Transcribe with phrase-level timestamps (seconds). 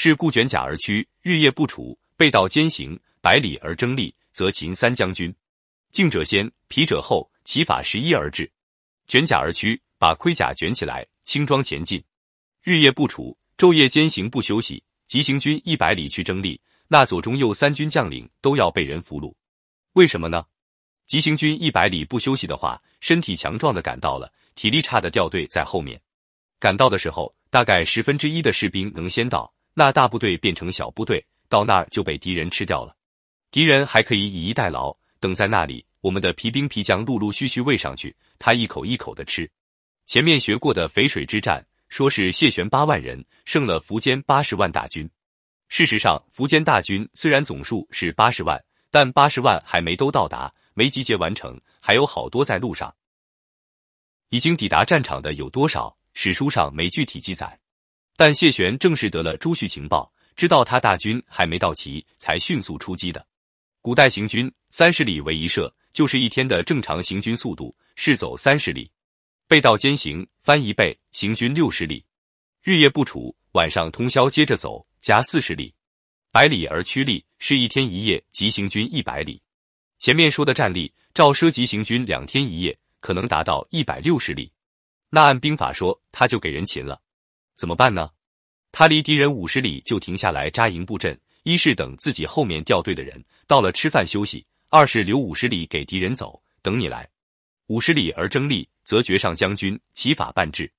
[0.00, 5.34] 是故卷甲而趋，日夜不处，背道兼行，百里而争利，则秦三将军。
[5.90, 8.48] 静者先，疲者后，其法十一而至。
[9.08, 12.00] 卷甲而趋，把盔甲卷起来，轻装前进，
[12.62, 14.80] 日夜不处，昼夜兼行不休息。
[15.08, 19.34] 急行军一百里去争利，那左中右三军将领都要被人俘虏。
[19.94, 20.44] 为什么呢？
[21.08, 26.00] 急行军一百里不休息的话，身体强壮的赶到了，体力差的掉队在后面。
[26.60, 32.96] 赶到的时候，大概十分之一的士兵能先到，那大部队变成小部队，到那儿就被敌人吃掉了。
[33.52, 39.48] 敌人还可以以逸待劳，等在那里，我们的皮兵皮将陆陆续续喂上去，他一口一口的吃。
[40.04, 41.64] 前面学过的淝水之战。
[41.88, 45.08] 说是谢玄八万人胜了苻坚八十万大军。
[45.68, 52.94] 事实上，苻坚大军虽然总数是八十万，但八十万还没都到达，没集结完成，还有好多在路上。
[54.28, 55.96] 已经抵达战场的有多少？
[56.12, 57.58] 史书上没具体记载。
[58.18, 63.24] 但谢玄正是得了朱旭情报，知道他大军还没到齐，才迅速出击的。
[63.80, 68.90] 古代行军三十里为一射，就是一天的正常行军速度，是走三十里。
[69.46, 72.04] 背道兼行，翻一倍，行军六十里，
[72.60, 75.72] 日夜不处，晚上通宵接着走，加四十里，
[76.32, 79.40] 百里而驱力，是一天一夜急行军一百里。
[80.00, 84.50] 前面说的战例，赵奢急行军两天一夜，可能达到一百六十里。
[85.08, 87.00] 那按兵法说，他就给人擒了，
[87.58, 88.08] 怎么办呢？
[88.70, 97.08] 他离敌人五十里就停下来扎营布阵，一是等自己后面掉队的人到了吃饭休息，二是留五十里给敌人走，等你来。
[97.66, 100.72] 五十里而争利，则绝上将军，其法办至。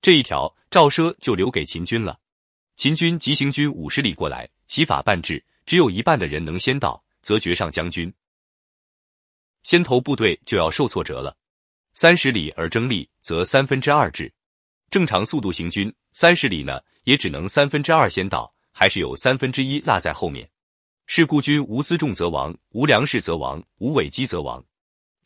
[0.00, 2.18] 这一条，赵奢就留给秦军了。
[2.76, 8.12] 秦军急行军五十里过来，其法办至，只有一半的人能先到，则绝上将军。
[9.64, 11.36] 先头部队就要受挫折了。
[11.92, 14.32] 三十里而争利，则三分之二至。
[14.92, 20.46] 正常速度行军，三十里呢，也只能三分之二先到，还是有三分之一落在后面。
[21.06, 24.62] 是故军无辎重则亡，无粮食则亡，无尾机则亡。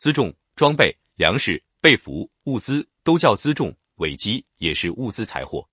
[0.00, 0.96] 辎重、装备。
[1.16, 5.66] 粮食、被俘、物资都叫辎重，尾机也是物资财货，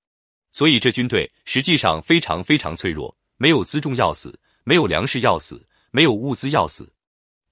[0.52, 3.16] 所以这军队实际上非常非常脆弱。
[3.38, 4.34] 没有辎重要死，
[4.64, 6.92] 没有粮食要死，没有物资要死。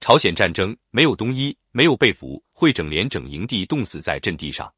[0.00, 4.72] 朝鲜战争没有冬衣，没有被服，会整连整营地冻死在阵地上。